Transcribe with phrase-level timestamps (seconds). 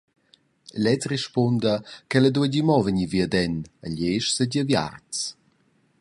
[0.83, 1.73] Lez rispunda
[2.09, 3.53] ch’ella dueigi mo vegnir viaden,
[3.87, 5.19] igl esch seigi aviarts.